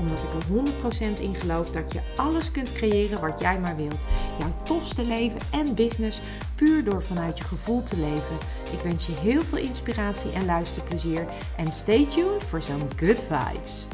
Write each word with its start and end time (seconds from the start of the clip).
Omdat 0.00 0.18
ik 0.18 0.32
er 0.32 1.16
100% 1.16 1.20
in 1.20 1.34
geloof 1.34 1.70
dat 1.70 1.92
je 1.92 2.00
alles 2.16 2.50
kunt 2.50 2.72
creëren 2.72 3.20
wat 3.20 3.40
jij 3.40 3.58
maar 3.58 3.76
wilt. 3.76 4.06
Jouw 4.38 4.52
tofste 4.62 5.04
leven 5.04 5.40
en 5.50 5.74
business 5.74 6.22
puur 6.54 6.84
door 6.84 7.02
vanuit 7.02 7.38
je 7.38 7.44
gevoel 7.44 7.82
te 7.82 7.96
leven. 7.96 8.36
Ik 8.72 8.80
wens 8.82 9.06
je 9.06 9.12
heel 9.12 9.42
veel 9.42 9.58
inspiratie 9.58 10.32
en 10.32 10.44
luisterplezier. 10.44 11.26
En 11.56 11.72
stay 11.72 12.06
tuned 12.06 12.44
voor 12.44 12.62
zo'n 12.62 12.88
good 12.96 13.24
vibes. 13.28 13.86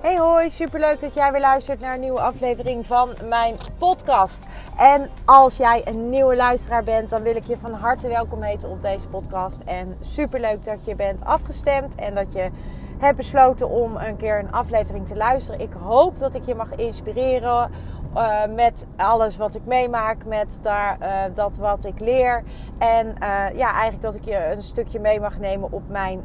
Hey 0.00 0.16
hoi, 0.18 0.50
superleuk 0.50 1.00
dat 1.00 1.14
jij 1.14 1.32
weer 1.32 1.40
luistert 1.40 1.80
naar 1.80 1.94
een 1.94 2.00
nieuwe 2.00 2.20
aflevering 2.20 2.86
van 2.86 3.14
mijn 3.28 3.56
podcast. 3.78 4.38
En 4.76 5.10
als 5.24 5.56
jij 5.56 5.82
een 5.84 6.10
nieuwe 6.10 6.36
luisteraar 6.36 6.84
bent, 6.84 7.10
dan 7.10 7.22
wil 7.22 7.36
ik 7.36 7.46
je 7.46 7.56
van 7.56 7.72
harte 7.72 8.08
welkom 8.08 8.42
heten 8.42 8.68
op 8.68 8.82
deze 8.82 9.08
podcast. 9.08 9.60
En 9.64 9.96
superleuk 10.00 10.64
dat 10.64 10.84
je 10.84 10.94
bent 10.94 11.24
afgestemd 11.24 11.94
en 11.94 12.14
dat 12.14 12.32
je 12.32 12.50
hebt 12.98 13.16
besloten 13.16 13.68
om 13.68 13.96
een 13.96 14.16
keer 14.16 14.38
een 14.38 14.52
aflevering 14.52 15.06
te 15.06 15.16
luisteren. 15.16 15.60
Ik 15.60 15.72
hoop 15.82 16.18
dat 16.18 16.34
ik 16.34 16.44
je 16.44 16.54
mag 16.54 16.74
inspireren 16.74 17.70
uh, 18.16 18.40
met 18.54 18.86
alles 18.96 19.36
wat 19.36 19.54
ik 19.54 19.64
meemaak, 19.64 20.24
met 20.24 20.58
daar, 20.62 20.98
uh, 21.02 21.34
dat 21.34 21.56
wat 21.56 21.84
ik 21.84 22.00
leer. 22.00 22.42
En 22.78 23.06
uh, 23.06 23.58
ja, 23.58 23.72
eigenlijk 23.72 24.02
dat 24.02 24.14
ik 24.14 24.24
je 24.24 24.52
een 24.52 24.62
stukje 24.62 25.00
mee 25.00 25.20
mag 25.20 25.38
nemen 25.38 25.72
op 25.72 25.88
mijn, 25.88 26.24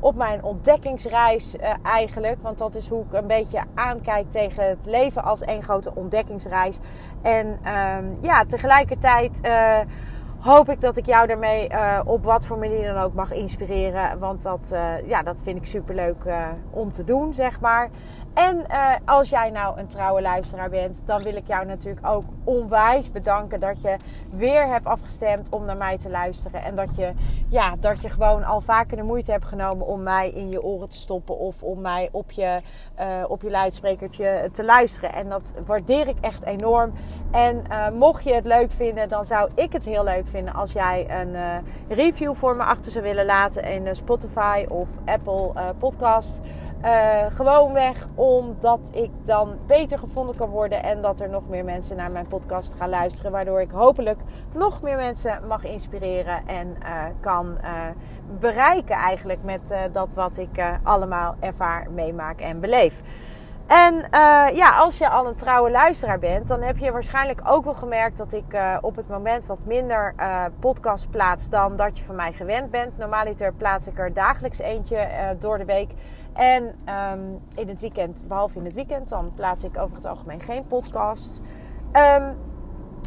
op 0.00 0.14
mijn 0.14 0.44
ontdekkingsreis 0.44 1.56
eigenlijk. 1.82 2.36
Want 2.42 2.58
dat 2.58 2.74
is 2.74 2.88
hoe 2.88 3.04
ik 3.04 3.12
een 3.12 3.26
beetje 3.26 3.60
aankijk 3.74 4.30
tegen 4.30 4.68
het 4.68 4.86
leven 4.86 5.24
als 5.24 5.40
één 5.40 5.62
grote 5.62 5.94
ontdekkingsreis. 5.94 6.78
En 7.22 7.58
ehm, 7.62 8.04
ja, 8.20 8.44
tegelijkertijd 8.44 9.40
hoop 10.38 10.68
ik 10.68 10.80
dat 10.80 10.96
ik 10.96 11.06
jou 11.06 11.26
daarmee 11.26 11.70
uh, 11.70 12.00
op 12.04 12.24
wat 12.24 12.46
voor 12.46 12.58
manier 12.58 12.94
dan 12.94 13.02
ook 13.02 13.14
mag 13.14 13.32
inspireren. 13.32 14.18
Want 14.18 14.42
dat, 14.42 14.70
uh, 14.74 15.08
ja, 15.08 15.22
dat 15.22 15.42
vind 15.42 15.56
ik 15.56 15.66
super 15.66 15.94
leuk 15.94 16.24
uh, 16.24 16.46
om 16.70 16.92
te 16.92 17.04
doen, 17.04 17.32
zeg 17.32 17.60
maar. 17.60 17.88
En 18.34 18.66
als 19.04 19.28
jij 19.28 19.50
nou 19.50 19.78
een 19.78 19.86
trouwe 19.86 20.22
luisteraar 20.22 20.70
bent, 20.70 21.02
dan 21.04 21.22
wil 21.22 21.36
ik 21.36 21.46
jou 21.46 21.66
natuurlijk 21.66 22.06
ook 22.06 22.24
onwijs 22.44 23.10
bedanken 23.10 23.60
dat 23.60 23.82
je 23.82 23.96
weer 24.30 24.66
hebt 24.66 24.86
afgestemd 24.86 25.50
om 25.50 25.64
naar 25.64 25.76
mij 25.76 25.98
te 25.98 26.10
luisteren. 26.10 26.62
En 26.62 26.74
dat 26.74 26.96
je, 26.96 27.12
ja, 27.48 27.74
dat 27.80 28.00
je 28.00 28.08
gewoon 28.08 28.44
al 28.44 28.60
vaker 28.60 28.96
de 28.96 29.02
moeite 29.02 29.30
hebt 29.30 29.44
genomen 29.44 29.86
om 29.86 30.02
mij 30.02 30.30
in 30.30 30.48
je 30.48 30.62
oren 30.62 30.88
te 30.88 30.96
stoppen 30.96 31.38
of 31.38 31.62
om 31.62 31.80
mij 31.80 32.08
op 32.12 32.30
je, 32.30 32.60
op 33.28 33.42
je 33.42 33.50
luidsprekertje 33.50 34.48
te 34.52 34.64
luisteren. 34.64 35.12
En 35.12 35.28
dat 35.28 35.54
waardeer 35.66 36.08
ik 36.08 36.16
echt 36.20 36.44
enorm. 36.44 36.92
En 37.30 37.62
mocht 37.94 38.24
je 38.24 38.34
het 38.34 38.46
leuk 38.46 38.70
vinden, 38.70 39.08
dan 39.08 39.24
zou 39.24 39.50
ik 39.54 39.72
het 39.72 39.84
heel 39.84 40.04
leuk 40.04 40.26
vinden 40.28 40.54
als 40.54 40.72
jij 40.72 41.20
een 41.20 41.28
uh, 41.28 41.56
review 41.88 42.34
voor 42.34 42.56
me 42.56 42.62
achter 42.62 42.92
zou 42.92 43.04
willen 43.04 43.26
laten 43.26 43.62
in 43.62 43.86
uh, 43.86 43.92
Spotify 43.92 44.64
of 44.68 44.88
Apple 45.04 45.50
uh, 45.54 45.68
Podcast. 45.78 46.40
gewoonweg 47.34 48.08
omdat 48.14 48.90
ik 48.92 49.10
dan 49.24 49.56
beter 49.66 49.98
gevonden 49.98 50.36
kan 50.36 50.48
worden 50.48 50.82
en 50.82 51.02
dat 51.02 51.20
er 51.20 51.28
nog 51.28 51.48
meer 51.48 51.64
mensen 51.64 51.96
naar 51.96 52.10
mijn 52.10 52.26
podcast 52.26 52.74
gaan 52.78 52.88
luisteren. 52.88 53.32
Waardoor 53.32 53.60
ik 53.60 53.70
hopelijk 53.70 54.20
nog 54.54 54.82
meer 54.82 54.96
mensen 54.96 55.40
mag 55.48 55.64
inspireren 55.64 56.46
en 56.46 56.76
kan 57.20 57.58
bereiken 58.38 58.96
eigenlijk 58.96 59.42
met 59.42 59.74
dat 59.92 60.14
wat 60.14 60.36
ik 60.36 60.78
allemaal 60.82 61.34
ervaar, 61.40 61.90
meemaak 61.90 62.40
en 62.40 62.60
beleef. 62.60 63.02
En 63.68 63.94
uh, 63.94 64.56
ja, 64.56 64.76
als 64.78 64.98
je 64.98 65.08
al 65.08 65.26
een 65.26 65.34
trouwe 65.34 65.70
luisteraar 65.70 66.18
bent, 66.18 66.48
dan 66.48 66.62
heb 66.62 66.76
je 66.76 66.92
waarschijnlijk 66.92 67.40
ook 67.44 67.64
wel 67.64 67.74
gemerkt 67.74 68.18
dat 68.18 68.32
ik 68.32 68.54
uh, 68.54 68.76
op 68.80 68.96
het 68.96 69.08
moment 69.08 69.46
wat 69.46 69.58
minder 69.64 70.14
uh, 70.20 70.44
podcast 70.58 71.10
plaats 71.10 71.48
dan 71.48 71.76
dat 71.76 71.98
je 71.98 72.04
van 72.04 72.14
mij 72.14 72.32
gewend 72.32 72.70
bent. 72.70 72.98
Normaaliter 72.98 73.52
plaats 73.52 73.86
ik 73.86 73.98
er 73.98 74.12
dagelijks 74.12 74.58
eentje 74.58 75.08
door 75.38 75.58
de 75.58 75.64
week. 75.64 75.90
En 76.32 76.64
um, 77.12 77.40
in 77.54 77.68
het 77.68 77.80
weekend, 77.80 78.24
behalve 78.28 78.58
in 78.58 78.64
het 78.64 78.74
weekend, 78.74 79.08
dan 79.08 79.32
plaats 79.34 79.64
ik 79.64 79.78
over 79.78 79.96
het 79.96 80.06
algemeen 80.06 80.40
geen 80.40 80.66
podcast. 80.66 81.42
Um, 81.92 82.36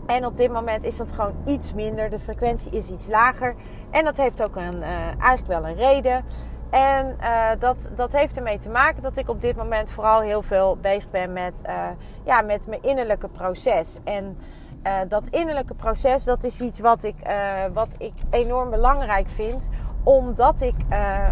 en 0.08 0.26
op 0.26 0.38
dit 0.38 0.52
moment 0.52 0.84
is 0.84 0.98
dat 0.98 1.12
gewoon 1.12 1.36
iets 1.46 1.74
minder. 1.74 2.10
De 2.10 2.20
frequentie 2.20 2.72
is 2.72 2.92
iets 2.92 3.08
lager. 3.08 3.56
En 3.90 4.04
dat 4.04 4.18
heeft 4.18 4.44
ook 4.44 4.56
een, 4.56 4.84
eigenlijk 4.84 5.48
wel 5.48 5.68
een 5.68 5.76
reden. 5.76 6.24
En 6.72 7.18
uh, 7.22 7.50
dat, 7.59 7.90
dat 7.96 8.14
heeft 8.14 8.38
ermee 8.38 8.58
te 8.58 8.70
maken 8.70 9.02
dat 9.02 9.18
ik 9.18 9.30
op 9.30 9.42
dit 9.42 9.56
moment 9.56 9.90
vooral 9.90 10.20
heel 10.20 10.42
veel 10.42 10.78
bezig 10.82 11.09
ben 11.09 11.34
met, 11.34 11.62
uh, 11.66 11.88
ja, 12.24 12.42
met 12.42 12.68
mijn 12.68 12.82
innerlijke 12.84 13.28
proces. 13.28 14.00
En 14.04 14.38
uh, 14.84 14.94
dat 15.08 15.28
innerlijke 15.28 15.74
proces, 15.74 16.24
dat 16.24 16.44
is 16.44 16.62
iets 16.62 16.80
wat 16.80 17.04
ik, 17.04 17.16
wat 17.74 17.96
ik 17.98 18.14
enorm 18.30 18.70
belangrijk 18.70 19.30
vind. 19.30 19.70
Omdat, 20.04 20.62
ik, 20.62 20.76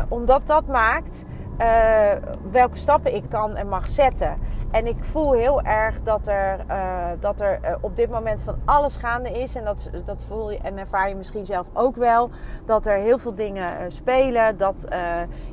omdat 0.07 0.47
dat 0.47 0.67
maakt 0.67 1.25
uh, 1.59 2.11
welke 2.51 2.77
stappen 2.77 3.15
ik 3.15 3.23
kan 3.29 3.55
en 3.55 3.67
mag 3.67 3.89
zetten. 3.89 4.37
En 4.71 4.87
ik 4.87 5.03
voel 5.03 5.33
heel 5.33 5.61
erg 5.61 6.01
dat 6.01 6.27
er, 6.27 6.59
uh, 6.69 7.05
dat 7.19 7.41
er 7.41 7.59
uh, 7.63 7.75
op 7.81 7.95
dit 7.95 8.09
moment 8.09 8.41
van 8.41 8.55
alles 8.65 8.97
gaande 8.97 9.29
is. 9.29 9.55
En 9.55 9.63
dat, 9.63 9.89
dat 10.03 10.23
voel 10.27 10.51
je 10.51 10.59
en 10.63 10.77
ervaar 10.77 11.09
je 11.09 11.15
misschien 11.15 11.45
zelf 11.45 11.67
ook 11.73 11.95
wel. 11.95 12.29
Dat 12.65 12.85
er 12.85 12.97
heel 12.97 13.17
veel 13.17 13.35
dingen 13.35 13.91
spelen. 13.91 14.57
Dat, 14.57 14.87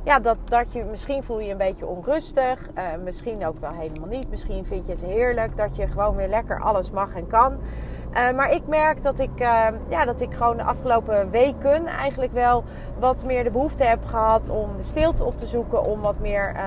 ja, 0.03 0.19
dat, 0.19 0.37
dat 0.45 0.73
je, 0.73 0.83
misschien 0.83 1.23
voel 1.23 1.39
je 1.39 1.45
je 1.45 1.51
een 1.51 1.57
beetje 1.57 1.87
onrustig. 1.87 2.69
misschien 3.03 3.45
ook 3.45 3.59
wel 3.59 3.71
helemaal 3.71 4.07
niet. 4.07 4.29
Misschien 4.29 4.65
vind 4.65 4.85
je 4.85 4.91
het 4.91 5.03
heerlijk 5.03 5.57
dat 5.57 5.75
je 5.75 5.87
gewoon 5.87 6.15
weer 6.15 6.29
lekker 6.29 6.61
alles 6.61 6.91
mag 6.91 7.15
en 7.15 7.27
kan. 7.27 7.57
Uh, 8.17 8.31
maar 8.31 8.51
ik 8.51 8.67
merk 8.67 9.03
dat 9.03 9.19
ik, 9.19 9.41
uh, 9.41 9.67
ja, 9.89 10.05
dat 10.05 10.21
ik 10.21 10.33
gewoon 10.33 10.57
de 10.57 10.63
afgelopen 10.63 11.29
weken 11.29 11.85
eigenlijk 11.85 12.33
wel 12.33 12.63
wat 12.99 13.23
meer 13.25 13.43
de 13.43 13.51
behoefte 13.51 13.83
heb 13.83 14.05
gehad 14.05 14.49
om 14.49 14.77
de 14.77 14.83
stilte 14.83 15.23
op 15.23 15.37
te 15.37 15.45
zoeken. 15.45 15.83
Om 15.83 16.01
wat 16.01 16.19
meer 16.19 16.53
uh, 16.55 16.61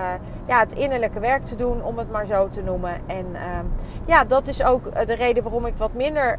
ja, 0.47 0.59
het 0.59 0.75
innerlijke 0.75 1.21
werk 1.21 1.43
te 1.43 1.57
doen, 1.57 1.85
om 1.85 1.99
het 1.99 2.11
maar 2.11 2.27
zo 2.27 2.49
te 2.49 2.63
noemen. 2.63 2.95
En 3.07 3.27
ehm, 3.35 3.65
ja, 4.07 4.25
dat 4.25 4.49
is 4.49 4.63
ook 4.63 5.07
de 5.07 5.15
reden 5.15 5.43
waarom 5.43 5.67
ik 5.67 5.75
wat 5.77 5.93
minder 5.93 6.39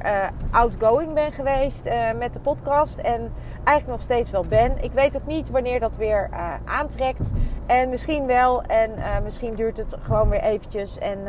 outgoing 0.52 1.14
ben 1.14 1.32
geweest 1.32 1.90
met 2.18 2.34
de 2.34 2.40
podcast. 2.40 3.00
En 3.00 3.34
eigenlijk 3.64 3.88
nog 3.88 4.02
steeds 4.02 4.32
wel 4.32 4.46
ben. 4.50 4.84
Ik 4.84 4.92
weet 4.92 5.18
ook 5.18 5.26
niet 5.26 5.50
wanneer 5.50 5.80
dat 5.80 5.98
weer 5.98 6.30
aantrekt. 6.66 7.32
En 7.66 7.90
misschien 7.90 8.26
wel. 8.26 8.64
En 8.64 8.92
misschien 9.24 9.56
duurt 9.56 9.78
het 9.78 9.96
gewoon 10.02 10.30
weer 10.30 10.42
eventjes. 10.42 10.98
En 10.98 11.24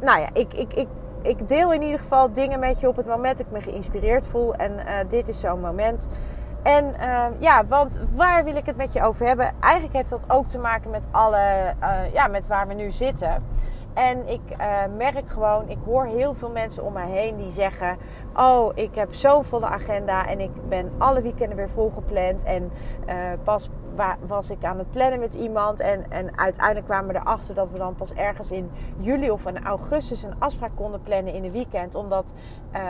nou 0.00 0.20
ja, 0.20 0.28
ik, 0.32 0.54
ik, 0.54 0.72
ik 0.72 0.88
ik 1.28 1.48
deel 1.48 1.72
in 1.72 1.82
ieder 1.82 1.98
geval 1.98 2.32
dingen 2.32 2.58
met 2.58 2.80
je 2.80 2.88
op 2.88 2.96
het 2.96 3.06
moment 3.06 3.38
dat 3.38 3.46
ik 3.46 3.52
me 3.52 3.60
geïnspireerd 3.60 4.26
voel. 4.26 4.54
En 4.54 4.72
uh, 4.72 4.92
dit 5.08 5.28
is 5.28 5.40
zo'n 5.40 5.60
moment. 5.60 6.08
En 6.62 6.94
uh, 7.00 7.24
ja, 7.38 7.66
want 7.66 8.00
waar 8.14 8.44
wil 8.44 8.56
ik 8.56 8.66
het 8.66 8.76
met 8.76 8.92
je 8.92 9.02
over 9.02 9.26
hebben? 9.26 9.52
Eigenlijk 9.60 9.94
heeft 9.94 10.10
dat 10.10 10.22
ook 10.26 10.46
te 10.48 10.58
maken 10.58 10.90
met 10.90 11.06
alle, 11.10 11.74
uh, 11.80 12.12
ja, 12.12 12.26
met 12.26 12.46
waar 12.46 12.68
we 12.68 12.74
nu 12.74 12.90
zitten. 12.90 13.44
En 13.94 14.28
ik 14.28 14.40
uh, 14.60 14.66
merk 14.96 15.28
gewoon, 15.30 15.68
ik 15.68 15.78
hoor 15.84 16.06
heel 16.06 16.34
veel 16.34 16.50
mensen 16.50 16.84
om 16.84 16.92
mij 16.92 17.08
heen 17.08 17.36
die 17.36 17.50
zeggen: 17.50 17.96
Oh, 18.36 18.72
ik 18.74 18.94
heb 18.94 19.14
zo'n 19.14 19.44
volle 19.44 19.66
agenda 19.66 20.26
en 20.26 20.40
ik 20.40 20.68
ben 20.68 20.92
alle 20.98 21.22
weekenden 21.22 21.56
weer 21.56 21.70
volgepland. 21.70 22.44
En 22.44 22.70
pas 23.44 23.70
was 24.26 24.50
ik 24.50 24.64
aan 24.64 24.78
het 24.78 24.90
plannen 24.90 25.18
met 25.18 25.34
iemand. 25.34 25.80
En, 25.80 26.10
en 26.10 26.38
uiteindelijk 26.38 26.86
kwamen 26.86 27.12
we 27.12 27.20
erachter 27.20 27.54
dat 27.54 27.70
we 27.70 27.78
dan 27.78 27.94
pas 27.94 28.12
ergens 28.12 28.50
in 28.50 28.70
juli 28.96 29.30
of 29.30 29.46
in 29.46 29.64
augustus 29.64 30.22
een 30.22 30.34
afspraak 30.38 30.70
konden 30.74 31.02
plannen 31.02 31.34
in 31.34 31.42
de 31.42 31.50
weekend. 31.50 31.94
Omdat, 31.94 32.34
uh, 32.74 32.80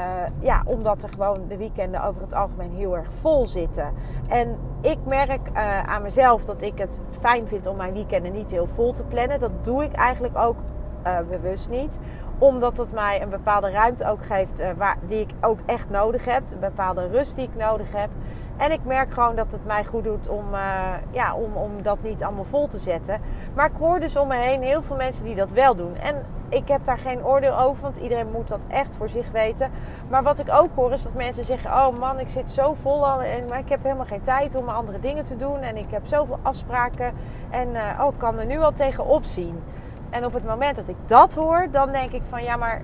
ja, 0.41 0.63
omdat 0.65 1.03
er 1.03 1.09
gewoon 1.09 1.49
de 1.49 1.57
weekenden 1.57 2.05
over 2.05 2.21
het 2.21 2.35
algemeen 2.35 2.73
heel 2.73 2.97
erg 2.97 3.13
vol 3.13 3.47
zitten. 3.47 3.93
En 4.29 4.59
ik 4.81 4.99
merk 5.07 5.49
aan 5.87 6.03
mezelf 6.03 6.45
dat 6.45 6.63
ik 6.63 6.79
het 6.79 7.01
fijn 7.21 7.49
vind 7.49 7.67
om 7.67 7.77
mijn 7.77 7.93
weekenden 7.93 8.33
niet 8.33 8.51
heel 8.51 8.69
vol 8.75 8.93
te 8.93 9.05
plannen. 9.05 9.41
Dat 9.41 9.65
doe 9.65 9.85
ik 9.85 9.93
eigenlijk 9.93 10.39
ook 10.39 10.57
uh, 11.07 11.19
bewust 11.29 11.69
niet. 11.69 12.01
Omdat 12.39 12.77
het 12.77 12.93
mij 12.93 13.23
een 13.23 13.29
bepaalde 13.29 13.71
ruimte 13.71 14.07
ook 14.09 14.25
geeft 14.25 14.61
uh, 14.61 14.71
waar, 14.77 14.97
die 15.07 15.21
ik 15.21 15.31
ook 15.41 15.59
echt 15.67 15.91
nodig 15.91 16.25
heb. 16.25 16.51
Een 16.51 16.61
bepaalde 16.61 17.07
rust 17.07 17.37
die 17.37 17.45
ik 17.45 17.57
nodig 17.57 17.87
heb. 17.93 18.09
En 18.57 18.73
ik 18.73 18.85
merk 18.85 19.13
gewoon 19.13 19.37
dat 19.37 19.53
het 19.53 19.67
mij 19.67 19.85
goed 19.85 20.05
doet 20.05 20.29
om, 20.29 20.45
uh, 20.53 20.61
ja, 21.11 21.35
om, 21.35 21.57
om 21.57 21.83
dat 21.83 22.03
niet 22.03 22.23
allemaal 22.23 22.45
vol 22.45 22.67
te 22.67 22.79
zetten. 22.79 23.21
Maar 23.55 23.67
ik 23.67 23.77
hoor 23.79 24.01
dus 24.01 24.17
om 24.17 24.29
me 24.29 24.37
heen 24.37 24.63
heel 24.63 24.83
veel 24.83 24.97
mensen 24.97 25.25
die 25.25 25.35
dat 25.35 25.53
wel 25.53 25.75
doen. 25.75 25.97
En 25.97 26.25
ik 26.49 26.69
heb 26.69 26.85
daar 26.85 26.99
geen 26.99 27.25
oordeel 27.25 27.59
over, 27.59 27.83
want 27.83 27.97
iedereen 27.97 28.31
moet 28.33 28.49
dat 28.49 28.65
echt 28.69 28.97
voor 28.97 29.09
zich 29.09 29.31
weten. 29.31 29.71
Maar 30.09 30.23
wat 30.23 30.39
ik 30.39 30.49
ook 30.53 30.71
hoor 30.75 30.93
is 30.93 31.03
dat 31.03 31.15
mensen 31.15 31.45
zeggen: 31.45 31.71
Oh 31.71 31.99
man, 31.99 32.21
ik 32.21 32.29
zit 32.29 32.51
zo 32.51 32.75
vol 32.75 33.09
al 33.09 33.23
en 33.23 33.45
maar 33.49 33.59
ik 33.59 33.69
heb 33.69 33.83
helemaal 33.83 34.07
geen 34.07 34.23
tijd 34.23 34.55
om 34.55 34.69
andere 34.69 35.01
dingen 35.01 35.25
te 35.25 35.37
doen. 35.37 35.61
En 35.61 35.77
ik 35.77 35.91
heb 35.91 36.07
zoveel 36.07 36.39
afspraken. 36.43 37.13
En 37.51 37.69
oh, 38.01 38.13
ik 38.13 38.19
kan 38.19 38.39
er 38.39 38.47
nu 38.47 38.59
al 38.59 38.73
tegen 38.73 39.07
opzien. 39.07 39.63
En 40.11 40.25
op 40.25 40.33
het 40.33 40.45
moment 40.45 40.77
dat 40.77 40.89
ik 40.89 40.97
dat 41.07 41.35
hoor, 41.35 41.67
dan 41.71 41.93
denk 41.93 42.11
ik 42.11 42.23
van 42.29 42.43
ja, 42.43 42.57
maar 42.57 42.83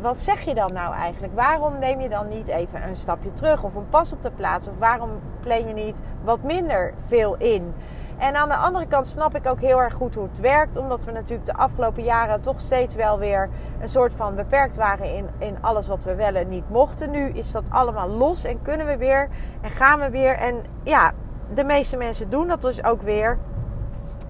wat 0.00 0.18
zeg 0.18 0.40
je 0.40 0.54
dan 0.54 0.72
nou 0.72 0.94
eigenlijk? 0.94 1.34
Waarom 1.34 1.78
neem 1.78 2.00
je 2.00 2.08
dan 2.08 2.28
niet 2.28 2.48
even 2.48 2.88
een 2.88 2.96
stapje 2.96 3.32
terug 3.32 3.62
of 3.62 3.74
een 3.74 3.88
pas 3.88 4.12
op 4.12 4.22
de 4.22 4.30
plaats? 4.30 4.68
Of 4.68 4.78
waarom 4.78 5.10
plan 5.40 5.66
je 5.66 5.74
niet 5.74 6.02
wat 6.24 6.42
minder 6.42 6.94
veel 7.06 7.36
in? 7.36 7.74
En 8.20 8.36
aan 8.36 8.48
de 8.48 8.56
andere 8.56 8.86
kant 8.86 9.06
snap 9.06 9.34
ik 9.34 9.46
ook 9.46 9.60
heel 9.60 9.80
erg 9.80 9.94
goed 9.94 10.14
hoe 10.14 10.28
het 10.28 10.40
werkt. 10.40 10.76
Omdat 10.76 11.04
we 11.04 11.12
natuurlijk 11.12 11.46
de 11.46 11.54
afgelopen 11.54 12.02
jaren 12.02 12.40
toch 12.40 12.60
steeds 12.60 12.94
wel 12.94 13.18
weer 13.18 13.48
een 13.80 13.88
soort 13.88 14.14
van 14.14 14.34
beperkt 14.34 14.76
waren 14.76 15.14
in, 15.14 15.28
in 15.38 15.56
alles 15.60 15.88
wat 15.88 16.04
we 16.04 16.14
wel 16.14 16.34
en 16.34 16.48
niet 16.48 16.70
mochten. 16.70 17.10
Nu 17.10 17.28
is 17.28 17.52
dat 17.52 17.70
allemaal 17.70 18.08
los 18.08 18.44
en 18.44 18.62
kunnen 18.62 18.86
we 18.86 18.96
weer 18.96 19.28
en 19.60 19.70
gaan 19.70 20.00
we 20.00 20.10
weer. 20.10 20.34
En 20.34 20.62
ja, 20.82 21.12
de 21.54 21.64
meeste 21.64 21.96
mensen 21.96 22.30
doen 22.30 22.48
dat 22.48 22.62
dus 22.62 22.84
ook 22.84 23.02
weer. 23.02 23.38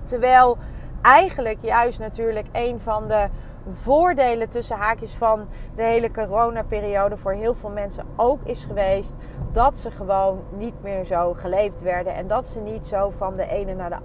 Terwijl 0.02 0.58
eigenlijk 1.02 1.58
juist 1.62 1.98
natuurlijk 1.98 2.46
een 2.52 2.80
van 2.80 3.08
de 3.08 3.26
voordelen 3.74 4.48
tussen 4.48 4.76
haakjes 4.76 5.14
van 5.14 5.46
de 5.76 5.82
hele 5.82 6.10
coronaperiode 6.10 7.16
voor 7.16 7.32
heel 7.32 7.54
veel 7.54 7.70
mensen 7.70 8.04
ook 8.16 8.40
is 8.44 8.64
geweest 8.64 9.14
dat 9.52 9.78
ze 9.78 9.90
gewoon 9.90 10.42
niet 10.56 10.82
meer 10.82 11.04
zo 11.04 11.34
geleefd 11.34 11.82
werden 11.82 12.14
en 12.14 12.26
dat 12.26 12.48
ze 12.48 12.60
niet 12.60 12.86
zo 12.86 13.10
van 13.10 13.34
de 13.34 13.48
ene 13.48 13.74
naar 13.74 13.90
de 13.90 13.98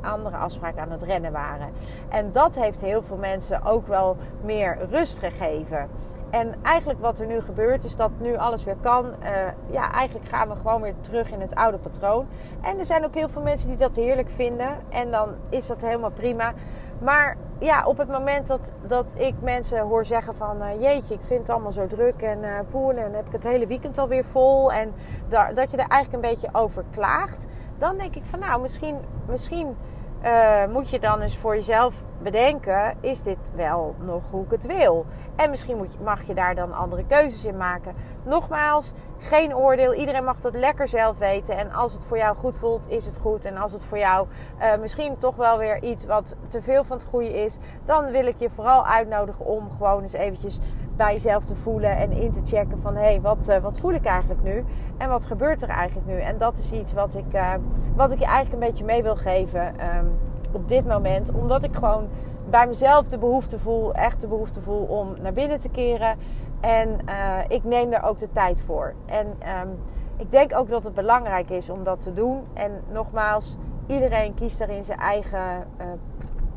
andere 0.00 0.36
afspraak 0.36 0.78
aan 0.78 0.90
het 0.90 1.02
rennen 1.02 1.32
waren. 1.32 1.70
En 2.08 2.32
dat 2.32 2.56
heeft 2.56 2.80
heel 2.80 3.02
veel 3.02 3.16
mensen 3.16 3.64
ook 3.64 3.86
wel 3.86 4.16
meer 4.42 4.78
rust 4.90 5.18
gegeven. 5.18 5.88
En 6.30 6.54
eigenlijk 6.62 7.00
wat 7.00 7.18
er 7.18 7.26
nu 7.26 7.40
gebeurt 7.40 7.84
is 7.84 7.96
dat 7.96 8.10
nu 8.20 8.36
alles 8.36 8.64
weer 8.64 8.76
kan. 8.80 9.06
Uh, 9.06 9.28
ja, 9.70 9.92
eigenlijk 9.92 10.28
gaan 10.28 10.48
we 10.48 10.56
gewoon 10.56 10.82
weer 10.82 10.94
terug 11.00 11.30
in 11.30 11.40
het 11.40 11.54
oude 11.54 11.78
patroon. 11.78 12.26
En 12.60 12.78
er 12.78 12.84
zijn 12.84 13.04
ook 13.04 13.14
heel 13.14 13.28
veel 13.28 13.42
mensen 13.42 13.68
die 13.68 13.76
dat 13.76 13.96
heerlijk 13.96 14.30
vinden. 14.30 14.68
En 14.88 15.10
dan 15.10 15.28
is 15.48 15.66
dat 15.66 15.82
helemaal 15.82 16.10
prima. 16.10 16.52
Maar 17.00 17.36
ja, 17.58 17.84
op 17.84 17.98
het 17.98 18.08
moment 18.08 18.46
dat, 18.46 18.72
dat 18.86 19.14
ik 19.18 19.34
mensen 19.40 19.80
hoor 19.80 20.04
zeggen 20.04 20.34
van... 20.34 20.62
Uh, 20.62 20.80
jeetje, 20.80 21.14
ik 21.14 21.20
vind 21.20 21.40
het 21.40 21.50
allemaal 21.50 21.72
zo 21.72 21.86
druk 21.86 22.22
en 22.22 22.38
uh, 22.38 23.04
en 23.04 23.14
heb 23.14 23.26
ik 23.26 23.32
het 23.32 23.44
hele 23.44 23.66
weekend 23.66 23.98
alweer 23.98 24.24
vol... 24.24 24.72
en 24.72 24.92
dat 25.28 25.70
je 25.70 25.76
er 25.76 25.88
eigenlijk 25.88 26.12
een 26.12 26.30
beetje 26.30 26.48
over 26.52 26.84
klaagt... 26.90 27.46
dan 27.78 27.96
denk 27.96 28.14
ik 28.14 28.24
van 28.24 28.38
nou, 28.38 28.60
misschien, 28.60 28.96
misschien 29.26 29.76
uh, 30.24 30.66
moet 30.72 30.90
je 30.90 30.98
dan 31.00 31.20
eens 31.20 31.36
voor 31.36 31.54
jezelf 31.54 32.04
bedenken: 32.22 32.96
is 33.00 33.22
dit 33.22 33.50
wel 33.54 33.94
nog 33.98 34.30
hoe 34.30 34.44
ik 34.44 34.50
het 34.50 34.66
wil? 34.66 35.06
En 35.36 35.50
misschien 35.50 35.76
moet 35.76 35.92
je, 35.92 35.98
mag 36.04 36.22
je 36.22 36.34
daar 36.34 36.54
dan 36.54 36.72
andere 36.72 37.04
keuzes 37.06 37.44
in 37.44 37.56
maken. 37.56 37.94
Nogmaals, 38.22 38.92
geen 39.18 39.56
oordeel. 39.56 39.94
Iedereen 39.94 40.24
mag 40.24 40.40
dat 40.40 40.54
lekker 40.54 40.88
zelf 40.88 41.18
weten. 41.18 41.56
En 41.56 41.72
als 41.72 41.92
het 41.92 42.06
voor 42.06 42.16
jou 42.16 42.36
goed 42.36 42.58
voelt, 42.58 42.88
is 42.88 43.06
het 43.06 43.18
goed. 43.18 43.44
En 43.44 43.56
als 43.56 43.72
het 43.72 43.84
voor 43.84 43.98
jou 43.98 44.26
uh, 44.60 44.76
misschien 44.80 45.18
toch 45.18 45.36
wel 45.36 45.58
weer 45.58 45.82
iets 45.82 46.06
wat 46.06 46.36
te 46.48 46.62
veel 46.62 46.84
van 46.84 46.96
het 46.96 47.06
goede 47.06 47.44
is, 47.44 47.58
dan 47.84 48.10
wil 48.10 48.26
ik 48.26 48.38
je 48.38 48.50
vooral 48.50 48.86
uitnodigen 48.86 49.44
om 49.44 49.70
gewoon 49.78 50.02
eens 50.02 50.12
eventjes 50.12 50.58
bij 50.96 51.12
jezelf 51.12 51.44
te 51.44 51.54
voelen 51.54 51.96
en 51.96 52.12
in 52.12 52.32
te 52.32 52.40
checken 52.44 52.78
van 52.80 52.96
hé, 52.96 53.02
hey, 53.02 53.20
wat, 53.20 53.48
uh, 53.48 53.56
wat 53.56 53.78
voel 53.78 53.92
ik 53.92 54.04
eigenlijk 54.04 54.42
nu? 54.42 54.64
En 54.98 55.08
wat 55.08 55.26
gebeurt 55.26 55.62
er 55.62 55.68
eigenlijk 55.68 56.06
nu? 56.06 56.20
En 56.20 56.38
dat 56.38 56.58
is 56.58 56.72
iets 56.72 56.92
wat 56.92 57.14
ik, 57.14 57.34
uh, 57.34 57.52
wat 57.96 58.12
ik 58.12 58.18
je 58.18 58.24
eigenlijk 58.24 58.62
een 58.62 58.68
beetje 58.68 58.84
mee 58.84 59.02
wil 59.02 59.16
geven 59.16 59.74
um, 59.96 60.18
op 60.52 60.68
dit 60.68 60.86
moment. 60.86 61.32
Omdat 61.32 61.62
ik 61.62 61.74
gewoon 61.74 62.08
bij 62.50 62.66
mezelf 62.66 63.08
de 63.08 63.18
behoefte 63.18 63.58
voel, 63.58 63.94
echt 63.94 64.20
de 64.20 64.26
behoefte 64.26 64.60
voel 64.60 64.82
om 64.82 65.14
naar 65.20 65.32
binnen 65.32 65.60
te 65.60 65.68
keren. 65.68 66.18
En 66.60 66.98
uh, 67.08 67.38
ik 67.48 67.64
neem 67.64 67.90
daar 67.90 68.04
ook 68.04 68.18
de 68.18 68.32
tijd 68.32 68.62
voor. 68.62 68.94
En 69.06 69.26
um, 69.26 69.78
ik 70.16 70.30
denk 70.30 70.54
ook 70.54 70.68
dat 70.68 70.84
het 70.84 70.94
belangrijk 70.94 71.50
is 71.50 71.70
om 71.70 71.84
dat 71.84 72.00
te 72.00 72.12
doen. 72.12 72.44
En 72.54 72.82
nogmaals, 72.92 73.56
iedereen 73.86 74.34
kiest 74.34 74.58
daarin 74.58 74.84
zijn 74.84 74.98
eigen, 74.98 75.66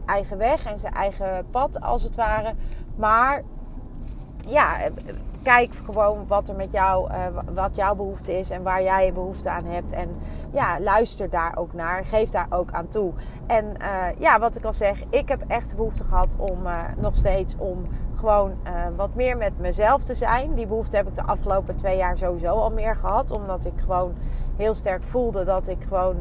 eigen 0.06 0.38
weg 0.38 0.65
en 0.65 0.80
zijn 0.80 0.94
eigen 0.94 1.45
pad 1.51 1.81
als 1.81 2.03
het 2.03 2.15
ware. 2.15 2.53
Maar 2.95 3.44
ja, 4.45 4.77
kijk 5.44 5.74
gewoon 5.86 6.28
wat 6.28 6.50
er 6.50 6.56
met 6.56 6.72
jou, 6.72 7.12
uh, 7.12 7.18
wat 7.54 7.76
jouw 7.76 7.96
behoefte 7.96 8.40
is 8.40 8.50
en 8.50 8.64
waar 8.64 8.84
jij 8.84 9.06
je 9.06 9.12
behoefte 9.12 9.50
aan 9.50 9.66
hebt. 9.66 9.92
En 9.92 10.10
ja, 10.52 10.80
luister 10.80 11.30
daar 11.30 11.58
ook 11.58 11.74
naar. 11.74 12.06
Geef 12.06 12.30
daar 12.30 12.48
ook 12.50 12.72
aan 12.72 12.88
toe. 12.88 13.14
En 13.48 13.66
uh, 13.82 14.20
ja, 14.20 14.40
wat 14.40 14.56
ik 14.56 14.66
al 14.66 14.74
zeg, 14.74 15.04
ik 15.10 15.30
heb 15.30 15.44
echt 15.48 15.76
behoefte 15.76 16.04
gehad 16.04 16.36
om 16.38 16.66
uh, 16.66 16.80
nog 16.98 17.16
steeds 17.16 17.56
om 17.58 17.88
gewoon 18.16 18.54
wat 18.96 19.16
meer 19.16 19.38
met 19.38 19.60
mezelf 19.60 20.04
te 20.04 20.14
zijn. 20.14 20.54
Die 20.54 20.68
behoefte 20.68 20.96
heb 20.96 21.08
ik 21.08 21.16
de 21.16 21.24
afgelopen 21.24 21.76
twee 21.76 21.98
jaar 21.98 22.18
sowieso 22.18 22.48
al 22.48 22.70
meer 22.72 22.96
gehad. 22.96 23.32
Omdat 23.32 23.66
ik 23.66 23.74
gewoon 23.76 24.14
heel 24.58 24.74
sterk 24.74 25.04
voelde 25.04 25.44
dat 25.44 25.68
ik 25.68 25.84
gewoon, 25.88 26.16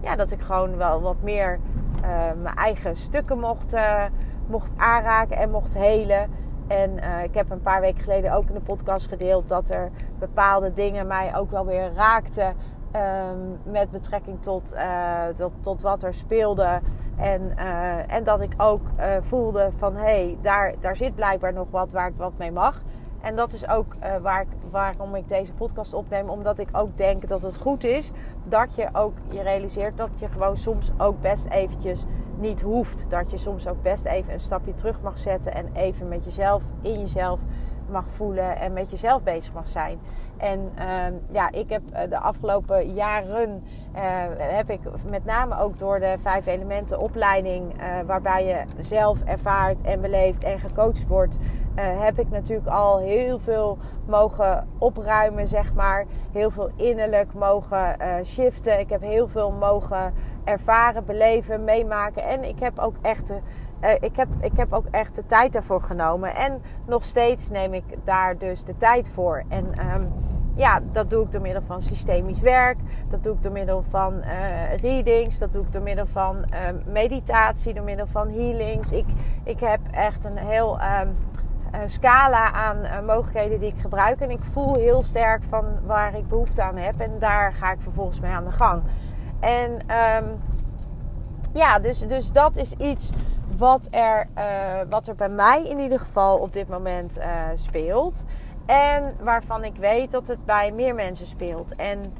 ja, 0.00 0.16
dat 0.16 0.30
ik 0.30 0.40
gewoon 0.40 0.76
wel 0.76 1.00
wat 1.00 1.22
meer 1.22 1.60
mijn 2.42 2.56
eigen 2.56 2.96
stukken 2.96 3.38
mocht, 3.38 3.76
mocht 4.46 4.72
aanraken 4.76 5.36
en 5.36 5.50
mocht 5.50 5.74
helen. 5.74 6.30
En 6.66 6.90
uh, 6.98 7.22
ik 7.22 7.34
heb 7.34 7.50
een 7.50 7.62
paar 7.62 7.80
weken 7.80 8.02
geleden 8.02 8.34
ook 8.34 8.48
in 8.48 8.54
de 8.54 8.60
podcast 8.60 9.08
gedeeld 9.08 9.48
dat 9.48 9.70
er 9.70 9.90
bepaalde 10.18 10.72
dingen 10.72 11.06
mij 11.06 11.36
ook 11.36 11.50
wel 11.50 11.66
weer 11.66 11.92
raakten. 11.92 12.54
Um, 12.96 13.58
met 13.72 13.90
betrekking 13.90 14.42
tot, 14.42 14.74
uh, 14.74 15.26
tot, 15.36 15.52
tot, 15.60 15.82
wat 15.82 16.02
er 16.02 16.14
speelde. 16.14 16.80
En, 17.16 17.52
uh, 17.58 18.12
en 18.12 18.24
dat 18.24 18.40
ik 18.40 18.54
ook 18.56 18.82
voelde 19.20 19.70
van 19.76 19.94
hé, 19.96 20.02
hey, 20.02 20.38
daar, 20.40 20.74
daar 20.80 20.96
zit 20.96 21.14
blijkbaar 21.14 21.52
nog 21.52 21.66
wat 21.70 21.92
waar 21.92 22.08
ik 22.08 22.16
wat 22.16 22.32
mee 22.38 22.52
mag. 22.52 22.82
En 23.20 23.36
dat 23.36 23.52
is 23.52 23.68
ook 23.68 23.96
waar 24.22 24.46
waarom 24.70 25.14
ik 25.14 25.28
deze 25.28 25.52
podcast 25.52 25.94
opneem. 25.94 26.28
Omdat 26.28 26.58
ik 26.58 26.68
ook 26.72 26.96
denk 26.96 27.28
dat 27.28 27.42
het 27.42 27.56
goed 27.56 27.84
is 27.84 28.10
dat 28.44 28.74
je 28.74 28.88
ook 28.92 29.14
je 29.30 29.42
realiseert 29.42 29.96
dat 29.96 30.10
je 30.18 30.28
gewoon 30.28 30.56
soms 30.56 30.92
ook 30.98 31.20
best 31.20 31.46
eventjes 31.46 32.04
niet 32.42 32.60
hoeft. 32.60 33.10
Dat 33.10 33.30
je 33.30 33.36
soms 33.36 33.68
ook 33.68 33.82
best 33.82 34.04
even 34.04 34.32
een 34.32 34.40
stapje 34.40 34.74
terug 34.74 35.00
mag 35.00 35.18
zetten 35.18 35.54
en 35.54 35.68
even 35.72 36.08
met 36.08 36.24
jezelf, 36.24 36.62
in 36.80 37.00
jezelf 37.00 37.40
mag 37.90 38.06
voelen 38.08 38.56
en 38.56 38.72
met 38.72 38.90
jezelf 38.90 39.22
bezig 39.22 39.52
mag 39.52 39.68
zijn. 39.68 39.98
En 40.36 40.72
uh, 40.78 40.84
ja, 41.30 41.52
ik 41.52 41.68
heb 41.68 41.82
eh, 41.92 42.10
de 42.10 42.18
afgelopen 42.18 42.92
jaren 42.92 43.62
uh, 43.94 44.00
heb 44.36 44.70
ik 44.70 44.80
met 45.06 45.24
name 45.24 45.58
ook 45.58 45.78
door 45.78 46.00
de 46.00 46.14
vijf 46.18 46.46
elementen 46.46 46.98
opleiding, 46.98 47.80
uh, 47.80 47.84
waarbij 48.06 48.46
je 48.46 48.82
zelf 48.82 49.22
ervaart 49.24 49.82
en 49.82 50.00
beleeft 50.00 50.42
en 50.42 50.58
gecoacht 50.58 51.06
wordt, 51.06 51.38
heb 51.74 52.18
ik 52.18 52.30
natuurlijk 52.30 52.68
al 52.68 52.98
heel 52.98 53.38
veel 53.38 53.78
mogen 54.06 54.68
opruimen, 54.78 55.48
zeg 55.48 55.74
maar. 55.74 56.04
Heel 56.32 56.50
veel 56.50 56.70
innerlijk 56.76 57.34
mogen 57.34 57.96
shiften. 58.24 58.78
Ik 58.78 58.88
heb 58.88 59.00
heel 59.00 59.28
veel 59.28 59.50
mogen 59.50 60.12
ervaren, 60.44 61.04
beleven, 61.04 61.64
meemaken. 61.64 62.24
En 62.24 62.44
ik 62.44 62.58
heb 62.58 62.78
ook 62.78 62.94
echt 63.02 63.26
de, 63.26 63.38
uh, 63.82 63.90
ik, 64.00 64.16
heb, 64.16 64.28
ik 64.40 64.56
heb 64.56 64.72
ook 64.72 64.86
echt 64.90 65.16
de 65.16 65.26
tijd 65.26 65.52
daarvoor 65.52 65.82
genomen. 65.82 66.36
En 66.36 66.62
nog 66.86 67.04
steeds 67.04 67.50
neem 67.50 67.74
ik 67.74 67.84
daar 68.04 68.38
dus 68.38 68.64
de 68.64 68.76
tijd 68.76 69.10
voor. 69.10 69.42
En 69.48 69.66
um, 69.94 70.12
ja, 70.54 70.80
dat 70.92 71.10
doe 71.10 71.24
ik 71.24 71.32
door 71.32 71.40
middel 71.40 71.62
van 71.62 71.82
systemisch 71.82 72.40
werk. 72.40 72.78
Dat 73.08 73.24
doe 73.24 73.34
ik 73.34 73.42
door 73.42 73.52
middel 73.52 73.82
van 73.82 74.14
uh, 74.14 74.74
readings. 74.76 75.38
Dat 75.38 75.52
doe 75.52 75.62
ik 75.62 75.72
door 75.72 75.82
middel 75.82 76.06
van 76.06 76.36
uh, 76.36 76.92
meditatie. 76.92 77.74
Door 77.74 77.84
middel 77.84 78.06
van 78.06 78.28
healings. 78.28 78.92
Ik, 78.92 79.06
ik 79.44 79.60
heb 79.60 79.80
echt 79.90 80.24
een 80.24 80.38
heel 80.38 80.78
um, 81.02 81.16
scala 81.86 82.52
aan 82.52 83.04
mogelijkheden 83.04 83.60
die 83.60 83.68
ik 83.68 83.80
gebruik. 83.80 84.20
En 84.20 84.30
ik 84.30 84.44
voel 84.52 84.74
heel 84.74 85.02
sterk 85.02 85.42
van 85.42 85.64
waar 85.86 86.14
ik 86.14 86.28
behoefte 86.28 86.62
aan 86.62 86.76
heb. 86.76 87.00
En 87.00 87.18
daar 87.18 87.52
ga 87.52 87.72
ik 87.72 87.80
vervolgens 87.80 88.20
mee 88.20 88.32
aan 88.32 88.44
de 88.44 88.52
gang. 88.52 88.82
En 89.42 89.72
um, 89.72 90.40
ja, 91.52 91.78
dus, 91.78 91.98
dus 91.98 92.32
dat 92.32 92.56
is 92.56 92.72
iets 92.72 93.10
wat 93.56 93.88
er, 93.90 94.26
uh, 94.38 94.80
wat 94.88 95.06
er 95.06 95.14
bij 95.14 95.28
mij 95.28 95.68
in 95.68 95.78
ieder 95.78 95.98
geval 95.98 96.38
op 96.38 96.52
dit 96.52 96.68
moment 96.68 97.18
uh, 97.18 97.24
speelt. 97.54 98.24
En 98.66 99.16
waarvan 99.20 99.64
ik 99.64 99.76
weet 99.76 100.10
dat 100.10 100.28
het 100.28 100.44
bij 100.44 100.72
meer 100.72 100.94
mensen 100.94 101.26
speelt. 101.26 101.74
En 101.76 102.14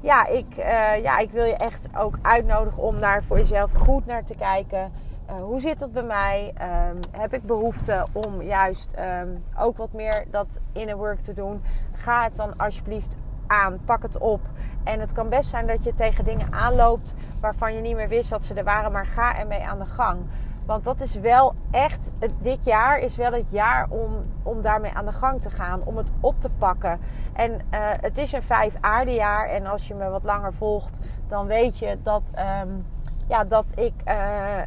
ja, 0.00 0.26
ik, 0.26 0.46
uh, 0.58 1.02
ja, 1.02 1.18
ik 1.18 1.30
wil 1.30 1.44
je 1.44 1.56
echt 1.56 1.88
ook 1.96 2.18
uitnodigen 2.22 2.82
om 2.82 3.00
daar 3.00 3.22
voor 3.22 3.36
jezelf 3.36 3.72
goed 3.72 4.06
naar 4.06 4.24
te 4.24 4.34
kijken. 4.34 4.92
hoe 5.40 5.60
zit 5.60 5.78
dat 5.78 5.92
bij 5.92 6.02
mij? 6.02 6.52
Um, 6.90 7.20
heb 7.20 7.32
ik 7.32 7.42
behoefte 7.42 8.06
om 8.12 8.42
juist 8.42 8.98
um, 8.98 9.34
ook 9.58 9.76
wat 9.76 9.92
meer 9.92 10.24
dat 10.30 10.60
inner 10.72 10.96
work 10.96 11.20
te 11.20 11.34
doen? 11.34 11.62
Ga 11.92 12.24
het 12.24 12.36
dan 12.36 12.56
alsjeblieft 12.56 13.16
aan. 13.46 13.78
Pak 13.84 14.02
het 14.02 14.18
op. 14.18 14.40
En 14.84 15.00
het 15.00 15.12
kan 15.12 15.28
best 15.28 15.48
zijn 15.48 15.66
dat 15.66 15.84
je 15.84 15.94
tegen 15.94 16.24
dingen 16.24 16.52
aanloopt 16.52 17.14
waarvan 17.40 17.74
je 17.74 17.80
niet 17.80 17.96
meer 17.96 18.08
wist 18.08 18.30
dat 18.30 18.44
ze 18.44 18.54
er 18.54 18.64
waren, 18.64 18.92
maar 18.92 19.06
ga 19.06 19.38
ermee 19.38 19.66
aan 19.66 19.78
de 19.78 19.84
gang. 19.84 20.18
Want 20.66 20.84
dat 20.84 21.00
is 21.00 21.14
wel 21.14 21.54
echt, 21.70 22.10
dit 22.40 22.64
jaar 22.64 22.98
is 22.98 23.16
wel 23.16 23.32
het 23.32 23.50
jaar 23.50 23.86
om, 23.88 24.24
om 24.42 24.62
daarmee 24.62 24.92
aan 24.94 25.04
de 25.04 25.12
gang 25.12 25.42
te 25.42 25.50
gaan, 25.50 25.82
om 25.84 25.96
het 25.96 26.12
op 26.20 26.40
te 26.40 26.50
pakken. 26.50 27.00
En 27.32 27.52
uh, 27.52 27.58
het 27.80 28.18
is 28.18 28.32
een 28.32 28.42
vijf 28.42 28.76
aardejaar 28.80 29.48
en 29.48 29.66
als 29.66 29.88
je 29.88 29.94
me 29.94 30.08
wat 30.08 30.24
langer 30.24 30.54
volgt, 30.54 31.00
dan 31.26 31.46
weet 31.46 31.78
je 31.78 31.98
dat, 32.02 32.32
um, 32.62 32.86
ja, 33.28 33.44
dat 33.44 33.72
ik 33.76 33.94
uh, 34.08 34.14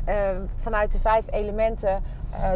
uh, 0.08 0.16
vanuit 0.56 0.92
de 0.92 1.00
vijf 1.00 1.26
elementen, 1.30 2.04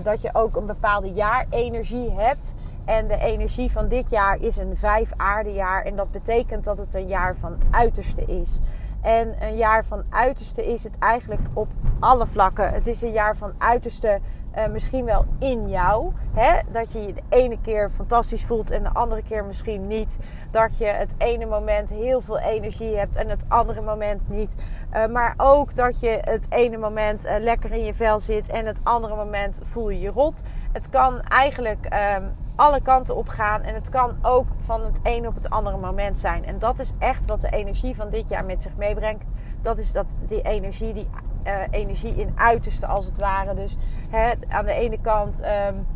dat 0.04 0.22
je 0.22 0.30
ook 0.34 0.56
een 0.56 0.66
bepaalde 0.66 1.12
jaarenergie 1.12 2.12
hebt. 2.12 2.54
En 2.86 3.08
de 3.08 3.18
energie 3.18 3.72
van 3.72 3.88
dit 3.88 4.10
jaar 4.10 4.42
is 4.42 4.58
een 4.58 4.78
vijf 4.78 5.12
aardejaar. 5.18 5.84
En 5.84 5.96
dat 5.96 6.12
betekent 6.12 6.64
dat 6.64 6.78
het 6.78 6.94
een 6.94 7.08
jaar 7.08 7.36
van 7.36 7.58
uiterste 7.72 8.26
is. 8.26 8.60
En 9.02 9.36
een 9.40 9.56
jaar 9.56 9.86
van 9.86 10.04
uiterste 10.10 10.66
is 10.66 10.84
het 10.84 10.98
eigenlijk 11.00 11.42
op 11.54 11.68
alle 12.00 12.28
vlakken. 12.28 12.72
Het 12.72 12.88
is 12.88 13.02
een 13.02 13.12
jaar 13.12 13.38
van 13.38 13.54
uiterste 13.58 14.20
uh, 14.58 14.68
misschien 14.68 15.06
wel 15.06 15.26
in 15.40 15.70
jou. 15.70 16.12
Hè? 16.34 16.60
Dat 16.72 16.92
je 16.92 17.02
je 17.02 17.14
de 17.14 17.22
ene 17.30 17.58
keer 17.62 17.90
fantastisch 17.90 18.46
voelt 18.46 18.72
en 18.72 18.84
de 18.84 18.94
andere 18.94 19.24
keer 19.24 19.46
misschien 19.46 19.88
niet. 19.88 20.18
Dat 20.52 20.78
je 20.78 20.86
het 20.86 21.16
ene 21.18 21.46
moment 21.46 21.90
heel 21.90 22.22
veel 22.22 22.40
energie 22.40 22.98
hebt 22.98 23.16
en 23.16 23.30
het 23.30 23.46
andere 23.48 23.82
moment 23.82 24.30
niet. 24.30 24.56
Uh, 24.94 25.06
maar 25.06 25.34
ook 25.38 25.76
dat 25.76 26.00
je 26.00 26.20
het 26.22 26.48
ene 26.50 26.78
moment 26.78 27.26
uh, 27.26 27.36
lekker 27.40 27.72
in 27.72 27.86
je 27.86 27.94
vel 27.94 28.20
zit 28.20 28.50
en 28.50 28.66
het 28.66 28.80
andere 28.84 29.16
moment 29.16 29.60
voel 29.64 29.90
je 29.90 30.00
je 30.00 30.10
rot. 30.10 30.42
Het 30.72 30.90
kan 30.90 31.22
eigenlijk 31.22 31.86
um, 31.86 32.32
alle 32.56 32.82
kanten 32.82 33.16
op 33.16 33.28
gaan 33.28 33.62
en 33.62 33.74
het 33.74 33.90
kan 33.90 34.16
ook 34.22 34.48
van 34.60 34.84
het 34.84 35.00
een 35.04 35.28
op 35.28 35.36
het 35.36 35.50
andere 35.50 35.78
moment 35.78 36.18
zijn. 36.18 36.46
En 36.46 36.60
dat 36.60 36.80
is 36.80 36.94
echt 37.00 37.26
wat 37.26 37.42
de 37.42 37.50
energie 37.50 37.96
van 37.96 38.10
dit 38.10 38.30
jaar 38.30 38.46
met 38.46 38.62
zich 38.62 38.76
meebrengt. 38.76 39.24
Dat 39.62 39.78
is 39.78 39.92
dat 39.92 40.16
die 40.28 40.42
energie, 40.42 40.94
die 40.94 41.08
uh, 41.46 41.54
energie 41.72 42.16
in 42.16 42.32
uiterste 42.36 42.86
als 42.88 43.06
het 43.06 43.18
ware. 43.18 43.54
Dus 43.54 43.78
hè, 44.10 44.32
aan 44.48 44.66
de 44.66 44.74
ene 44.74 45.02
kant, 45.02 45.42
um, 45.42 45.88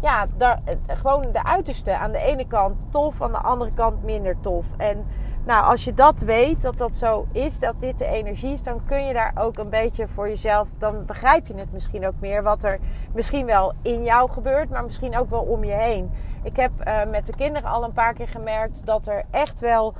ja, 0.00 0.26
daar, 0.36 0.60
gewoon 0.86 1.32
de 1.32 1.44
uiterste. 1.44 1.96
Aan 1.96 2.12
de 2.12 2.18
ene 2.18 2.46
kant 2.46 2.92
tof, 2.92 3.22
aan 3.22 3.32
de 3.32 3.38
andere 3.38 3.72
kant 3.72 4.02
minder 4.02 4.40
tof. 4.40 4.66
En 4.76 5.06
nou, 5.50 5.64
als 5.64 5.84
je 5.84 5.94
dat 5.94 6.20
weet, 6.20 6.62
dat 6.62 6.78
dat 6.78 6.94
zo 6.94 7.26
is, 7.32 7.58
dat 7.58 7.80
dit 7.80 7.98
de 7.98 8.06
energie 8.06 8.52
is, 8.52 8.62
dan 8.62 8.84
kun 8.86 9.06
je 9.06 9.12
daar 9.12 9.32
ook 9.34 9.58
een 9.58 9.68
beetje 9.68 10.08
voor 10.08 10.28
jezelf, 10.28 10.68
dan 10.78 11.04
begrijp 11.06 11.46
je 11.46 11.54
het 11.54 11.72
misschien 11.72 12.06
ook 12.06 12.14
meer 12.20 12.42
wat 12.42 12.64
er 12.64 12.78
misschien 13.14 13.46
wel 13.46 13.72
in 13.82 14.04
jou 14.04 14.30
gebeurt, 14.30 14.70
maar 14.70 14.84
misschien 14.84 15.18
ook 15.18 15.30
wel 15.30 15.40
om 15.42 15.64
je 15.64 15.72
heen. 15.72 16.10
Ik 16.42 16.56
heb 16.56 16.70
uh, 16.86 17.04
met 17.10 17.26
de 17.26 17.36
kinderen 17.36 17.70
al 17.70 17.84
een 17.84 17.92
paar 17.92 18.14
keer 18.14 18.28
gemerkt 18.28 18.86
dat 18.86 19.06
er 19.06 19.24
echt 19.30 19.60
wel 19.60 19.94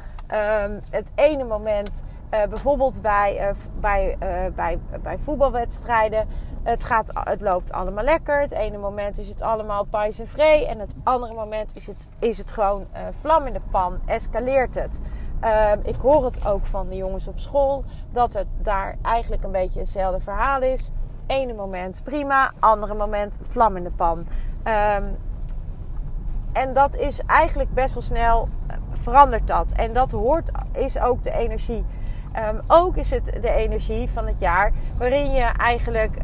um, 0.64 0.80
het 0.90 1.10
ene 1.14 1.44
moment 1.44 2.02
uh, 2.34 2.42
bijvoorbeeld 2.42 3.02
bij, 3.02 3.36
uh, 3.40 3.56
bij, 3.80 4.16
bij, 4.54 4.78
bij 5.02 5.18
voetbalwedstrijden. 5.18 6.28
Het, 6.62 6.84
gaat, 6.84 7.10
het 7.14 7.40
loopt 7.40 7.72
allemaal 7.72 8.04
lekker. 8.04 8.40
Het 8.40 8.52
ene 8.52 8.78
moment 8.78 9.18
is 9.18 9.28
het 9.28 9.42
allemaal 9.42 9.84
pais 9.84 10.18
en 10.20 10.28
vree. 10.28 10.66
En 10.66 10.78
het 10.78 10.94
andere 11.02 11.34
moment 11.34 11.76
is 11.76 11.86
het, 11.86 12.06
is 12.18 12.38
het 12.38 12.52
gewoon 12.52 12.86
vlam 13.20 13.46
in 13.46 13.52
de 13.52 13.60
pan. 13.70 14.00
Escaleert 14.06 14.74
het. 14.74 15.00
Ehm, 15.40 15.78
ik 15.82 15.96
hoor 15.96 16.24
het 16.24 16.46
ook 16.46 16.64
van 16.64 16.88
de 16.88 16.96
jongens 16.96 17.26
op 17.26 17.38
school. 17.38 17.84
Dat 18.10 18.34
het 18.34 18.46
daar 18.62 18.96
eigenlijk 19.02 19.44
een 19.44 19.50
beetje 19.50 19.78
hetzelfde 19.78 20.20
verhaal 20.20 20.62
is. 20.62 20.90
Ene 21.26 21.54
moment 21.54 22.00
prima. 22.04 22.52
Andere 22.58 22.94
moment 22.94 23.38
vlam 23.48 23.76
in 23.76 23.84
de 23.84 23.90
pan. 23.90 24.18
Um, 24.18 25.16
en 26.52 26.72
dat 26.72 26.96
is 26.96 27.20
eigenlijk 27.26 27.74
best 27.74 27.94
wel 27.94 28.02
snel 28.02 28.48
verandert 28.92 29.46
dat. 29.46 29.72
En 29.72 29.92
dat 29.92 30.10
hoort, 30.10 30.50
is 30.72 30.98
ook 30.98 31.22
de 31.22 31.32
energie 31.32 31.84
Um, 32.48 32.60
ook 32.66 32.96
is 32.96 33.10
het 33.10 33.24
de 33.40 33.52
energie 33.52 34.10
van 34.10 34.26
het 34.26 34.40
jaar 34.40 34.72
waarin 34.96 35.30
je 35.32 35.42
eigenlijk, 35.42 36.16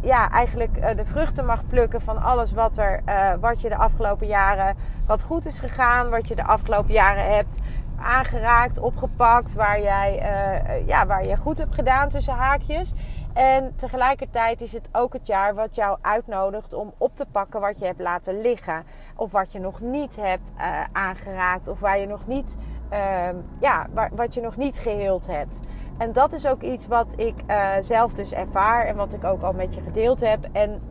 ja, 0.00 0.30
eigenlijk 0.30 0.78
uh, 0.78 0.96
de 0.96 1.06
vruchten 1.06 1.46
mag 1.46 1.66
plukken 1.66 2.00
van 2.00 2.22
alles 2.22 2.52
wat, 2.52 2.76
er, 2.76 3.00
uh, 3.08 3.30
wat 3.40 3.60
je 3.60 3.68
de 3.68 3.76
afgelopen 3.76 4.26
jaren, 4.26 4.76
wat 5.06 5.22
goed 5.22 5.46
is 5.46 5.60
gegaan, 5.60 6.10
wat 6.10 6.28
je 6.28 6.34
de 6.34 6.44
afgelopen 6.44 6.92
jaren 6.92 7.34
hebt 7.34 7.58
aangeraakt, 8.02 8.78
opgepakt, 8.78 9.54
waar 9.54 9.80
jij, 9.80 10.18
uh, 10.20 10.86
ja, 10.86 11.06
waar 11.06 11.26
je 11.26 11.36
goed 11.36 11.58
hebt 11.58 11.74
gedaan 11.74 12.08
tussen 12.08 12.34
haakjes. 12.34 12.94
En 13.32 13.76
tegelijkertijd 13.76 14.60
is 14.60 14.72
het 14.72 14.88
ook 14.92 15.12
het 15.12 15.26
jaar 15.26 15.54
wat 15.54 15.74
jou 15.74 15.98
uitnodigt 16.00 16.74
om 16.74 16.92
op 16.98 17.16
te 17.16 17.26
pakken 17.32 17.60
wat 17.60 17.78
je 17.78 17.84
hebt 17.84 18.00
laten 18.00 18.40
liggen. 18.40 18.84
Of 19.16 19.32
wat 19.32 19.52
je 19.52 19.58
nog 19.58 19.80
niet 19.80 20.16
hebt 20.16 20.52
uh, 20.58 20.80
aangeraakt. 20.92 21.68
Of 21.68 21.80
waar 21.80 21.98
je 21.98 22.06
nog 22.06 22.26
niet 22.26 22.56
uh, 22.92 23.28
ja, 23.60 23.86
wat 24.12 24.34
je 24.34 24.40
nog 24.40 24.56
niet 24.56 24.78
geheeld 24.78 25.26
hebt. 25.26 25.60
En 25.98 26.12
dat 26.12 26.32
is 26.32 26.46
ook 26.46 26.62
iets 26.62 26.86
wat 26.86 27.14
ik 27.16 27.34
zelf 27.80 28.14
dus 28.14 28.32
ervaar 28.32 28.86
en 28.86 28.96
wat 28.96 29.14
ik 29.14 29.24
ook 29.24 29.42
al 29.42 29.52
met 29.52 29.74
je 29.74 29.80
gedeeld 29.80 30.20
heb. 30.20 30.48
En 30.52 30.82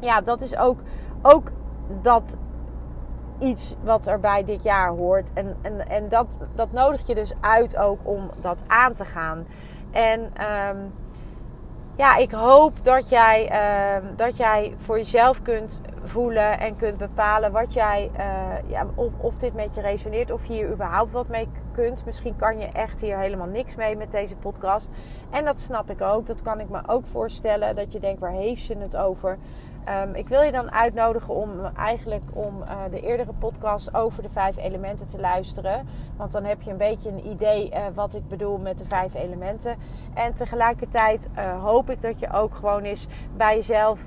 ja, 0.00 0.20
dat 0.20 0.40
is 0.40 0.56
ook, 0.56 0.80
ook 1.22 1.50
dat 2.02 2.36
iets 3.38 3.76
wat 3.82 4.06
erbij 4.06 4.44
dit 4.44 4.62
jaar 4.62 4.88
hoort. 4.88 5.32
En, 5.32 5.56
en, 5.62 5.88
en 5.88 6.08
dat, 6.08 6.38
dat 6.54 6.72
nodig 6.72 7.06
je 7.06 7.14
dus 7.14 7.34
uit 7.40 7.76
ook 7.76 8.00
om 8.02 8.30
dat 8.40 8.62
aan 8.66 8.94
te 8.94 9.04
gaan. 9.04 9.46
En 9.90 10.20
um, 10.20 10.92
ja, 11.98 12.16
ik 12.16 12.30
hoop 12.30 12.84
dat 12.84 13.08
jij, 13.08 13.50
uh, 13.50 14.08
dat 14.16 14.36
jij 14.36 14.74
voor 14.78 14.96
jezelf 14.96 15.42
kunt 15.42 15.80
voelen 16.04 16.58
en 16.58 16.76
kunt 16.76 16.96
bepalen 16.96 17.52
wat 17.52 17.72
jij, 17.72 18.10
uh, 18.18 18.70
ja, 18.70 18.86
of, 18.94 19.12
of 19.16 19.38
dit 19.38 19.54
met 19.54 19.74
je 19.74 19.80
resoneert, 19.80 20.30
of 20.30 20.46
hier 20.46 20.70
überhaupt 20.70 21.12
wat 21.12 21.28
mee 21.28 21.48
kunt. 21.72 22.04
Misschien 22.04 22.36
kan 22.36 22.58
je 22.58 22.66
echt 22.66 23.00
hier 23.00 23.18
helemaal 23.18 23.46
niks 23.46 23.76
mee 23.76 23.96
met 23.96 24.12
deze 24.12 24.36
podcast. 24.36 24.90
En 25.30 25.44
dat 25.44 25.60
snap 25.60 25.90
ik 25.90 26.00
ook. 26.00 26.26
Dat 26.26 26.42
kan 26.42 26.60
ik 26.60 26.68
me 26.68 26.80
ook 26.86 27.06
voorstellen. 27.06 27.76
Dat 27.76 27.92
je 27.92 28.00
denkt, 28.00 28.20
waar 28.20 28.30
heeft 28.30 28.64
ze 28.64 28.78
het 28.78 28.96
over? 28.96 29.38
Um, 29.88 30.14
ik 30.14 30.28
wil 30.28 30.42
je 30.42 30.52
dan 30.52 30.72
uitnodigen 30.72 31.34
om 31.34 31.50
eigenlijk 31.76 32.22
om 32.32 32.62
uh, 32.62 32.68
de 32.90 33.00
eerdere 33.00 33.32
podcast 33.32 33.94
over 33.94 34.22
de 34.22 34.28
vijf 34.28 34.56
elementen 34.56 35.08
te 35.08 35.20
luisteren. 35.20 35.88
Want 36.16 36.32
dan 36.32 36.44
heb 36.44 36.62
je 36.62 36.70
een 36.70 36.76
beetje 36.76 37.10
een 37.10 37.26
idee 37.26 37.70
uh, 37.70 37.78
wat 37.94 38.14
ik 38.14 38.28
bedoel 38.28 38.58
met 38.58 38.78
de 38.78 38.86
vijf 38.86 39.14
elementen. 39.14 39.76
En 40.14 40.34
tegelijkertijd 40.34 41.28
uh, 41.38 41.64
hoop 41.64 41.90
ik 41.90 42.02
dat 42.02 42.20
je 42.20 42.32
ook 42.32 42.54
gewoon 42.54 42.82
eens 42.82 43.06
bij 43.36 43.54
jezelf 43.54 44.00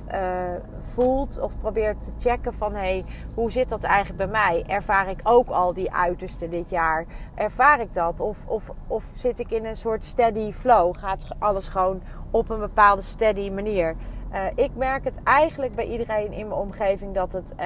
voelt 0.94 1.40
of 1.40 1.58
probeert 1.58 2.04
te 2.04 2.30
checken 2.30 2.54
van 2.54 2.74
hé, 2.74 2.80
hey, 2.80 3.06
hoe 3.34 3.52
zit 3.52 3.70
dat 3.70 3.84
eigenlijk 3.84 4.18
bij 4.18 4.42
mij? 4.42 4.64
Ervaar 4.68 5.10
ik 5.10 5.20
ook 5.24 5.50
al 5.50 5.74
die 5.74 5.94
uiterste 5.94 6.50
dit 6.50 6.70
jaar? 6.70 7.06
Ervaar 7.36 7.80
ik 7.80 7.94
dat? 7.94 8.20
Of, 8.20 8.48
of, 8.48 8.72
of 8.88 9.06
zit 9.14 9.40
ik 9.40 9.52
in 9.52 9.66
een 9.66 9.76
soort 9.76 10.06
steady 10.06 10.52
flow? 10.52 10.98
Gaat 10.98 11.28
alles 11.40 11.70
gewoon 11.70 12.02
op 12.32 12.50
een 12.50 12.60
bepaalde 12.60 13.02
steady 13.02 13.50
manier? 13.50 13.96
Uh, 14.34 14.46
ik 14.56 14.72
merk 14.76 15.04
het 15.04 15.24
eigenlijk 15.24 15.76
bij 15.76 15.86
iedereen 15.86 16.32
in 16.32 16.48
mijn 16.48 16.60
omgeving 16.60 17.14
dat 17.14 17.34
het, 17.34 17.54
uh, 17.60 17.66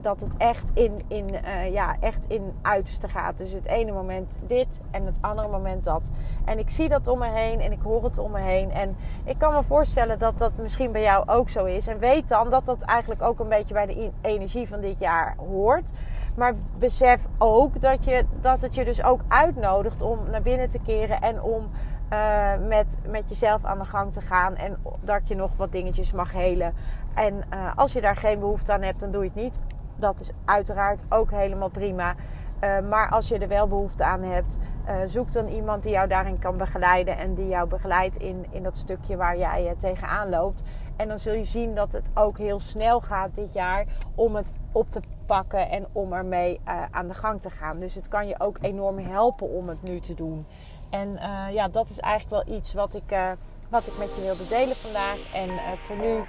dat 0.00 0.20
het 0.20 0.36
echt 0.36 0.70
in, 0.74 1.02
in, 1.08 1.28
uh, 1.28 1.72
ja, 1.72 1.96
echt 2.00 2.24
in 2.28 2.52
uiterste 2.62 3.08
gaat. 3.08 3.38
Dus 3.38 3.52
het 3.52 3.66
ene 3.66 3.92
moment 3.92 4.38
dit 4.46 4.80
en 4.90 5.06
het 5.06 5.18
andere 5.20 5.48
moment 5.48 5.84
dat. 5.84 6.10
En 6.44 6.58
ik 6.58 6.70
zie 6.70 6.88
dat 6.88 7.08
om 7.08 7.18
me 7.18 7.28
heen 7.28 7.60
en 7.60 7.72
ik 7.72 7.82
hoor 7.82 8.04
het 8.04 8.18
om 8.18 8.30
me 8.30 8.40
heen. 8.40 8.70
En 8.72 8.96
ik 9.24 9.38
kan 9.38 9.52
me 9.52 9.62
voorstellen 9.62 10.18
dat 10.18 10.38
dat 10.38 10.52
misschien 10.56 10.92
bij 10.92 11.02
jou 11.02 11.28
ook 11.28 11.48
zo 11.48 11.64
is. 11.64 11.86
En 11.86 11.98
weet 11.98 12.28
dan 12.28 12.50
dat 12.50 12.64
dat 12.64 12.82
eigenlijk 12.82 13.22
ook 13.22 13.40
een 13.40 13.48
beetje 13.48 13.74
bij 13.74 13.86
de 13.86 14.10
energie 14.20 14.68
van 14.68 14.80
dit 14.80 14.98
jaar 14.98 15.34
hoort. 15.36 15.92
Maar 16.34 16.54
besef 16.78 17.26
ook 17.38 17.80
dat, 17.80 18.04
je, 18.04 18.24
dat 18.40 18.62
het 18.62 18.74
je 18.74 18.84
dus 18.84 19.02
ook 19.02 19.20
uitnodigt 19.28 20.02
om 20.02 20.18
naar 20.30 20.42
binnen 20.42 20.68
te 20.68 20.78
keren 20.78 21.20
en 21.20 21.42
om 21.42 21.68
uh, 22.12 22.66
met, 22.68 22.98
met 23.06 23.28
jezelf 23.28 23.64
aan 23.64 23.78
de 23.78 23.84
gang 23.84 24.12
te 24.12 24.20
gaan. 24.20 24.56
En 24.56 24.76
dat 25.00 25.28
je 25.28 25.34
nog 25.34 25.56
wat 25.56 25.72
dingetjes 25.72 26.12
mag 26.12 26.32
helen. 26.32 26.74
En 27.14 27.34
uh, 27.34 27.70
als 27.76 27.92
je 27.92 28.00
daar 28.00 28.16
geen 28.16 28.38
behoefte 28.38 28.72
aan 28.72 28.82
hebt, 28.82 29.00
dan 29.00 29.10
doe 29.10 29.22
je 29.22 29.30
het 29.34 29.42
niet. 29.42 29.58
Dat 29.96 30.20
is 30.20 30.30
uiteraard 30.44 31.04
ook 31.08 31.30
helemaal 31.30 31.68
prima. 31.68 32.14
Uh, 32.14 32.88
maar 32.88 33.10
als 33.10 33.28
je 33.28 33.38
er 33.38 33.48
wel 33.48 33.68
behoefte 33.68 34.04
aan 34.04 34.22
hebt, 34.22 34.58
zoek 35.06 35.32
dan 35.32 35.46
iemand 35.46 35.82
die 35.82 35.92
jou 35.92 36.08
daarin 36.08 36.38
kan 36.38 36.56
begeleiden. 36.56 37.18
En 37.18 37.34
die 37.34 37.48
jou 37.48 37.68
begeleidt 37.68 38.16
in, 38.16 38.46
in 38.50 38.62
dat 38.62 38.76
stukje 38.76 39.16
waar 39.16 39.38
jij 39.38 39.74
tegenaan 39.78 40.28
loopt. 40.28 40.62
En 40.96 41.08
dan 41.08 41.18
zul 41.18 41.34
je 41.34 41.44
zien 41.44 41.74
dat 41.74 41.92
het 41.92 42.10
ook 42.14 42.38
heel 42.38 42.58
snel 42.58 43.00
gaat 43.00 43.34
dit 43.34 43.52
jaar 43.52 43.84
om 44.14 44.34
het 44.34 44.52
op 44.72 44.90
te 44.90 45.00
pakken 45.26 45.70
en 45.70 45.86
om 45.92 46.12
ermee 46.12 46.60
aan 46.90 47.08
de 47.08 47.14
gang 47.14 47.40
te 47.40 47.50
gaan. 47.50 47.78
Dus 47.78 47.94
het 47.94 48.08
kan 48.08 48.26
je 48.26 48.40
ook 48.40 48.58
enorm 48.60 48.98
helpen 48.98 49.48
om 49.48 49.68
het 49.68 49.82
nu 49.82 50.00
te 50.00 50.14
doen. 50.14 50.46
En 50.90 51.08
uh, 51.08 51.54
ja, 51.54 51.68
dat 51.68 51.88
is 51.88 52.00
eigenlijk 52.00 52.46
wel 52.46 52.56
iets 52.56 52.74
wat 52.74 52.94
ik, 52.94 53.12
uh, 53.12 53.30
wat 53.68 53.86
ik 53.86 53.98
met 53.98 54.14
je 54.14 54.20
wilde 54.20 54.46
delen 54.46 54.76
vandaag. 54.76 55.18
En 55.32 55.48
uh, 55.48 55.72
voor 55.72 55.96
nu 55.96 56.24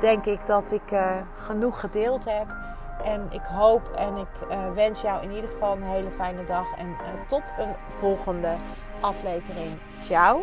denk 0.00 0.24
ik 0.24 0.46
dat 0.46 0.72
ik 0.72 0.98
genoeg 1.36 1.80
gedeeld 1.80 2.24
heb. 2.24 2.46
En 3.04 3.26
ik 3.30 3.42
hoop 3.42 3.88
en 3.88 4.16
ik 4.16 4.58
wens 4.74 5.00
jou 5.00 5.22
in 5.22 5.32
ieder 5.32 5.50
geval 5.50 5.76
een 5.76 5.82
hele 5.82 6.10
fijne 6.10 6.44
dag. 6.44 6.76
En 6.76 6.96
tot 7.28 7.42
een 7.58 7.74
volgende 7.88 8.54
aflevering. 9.00 9.78
Ciao. 10.04 10.42